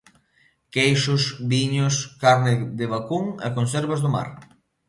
[0.73, 4.29] Queixos, viños, carne de vacún e conservas do mar.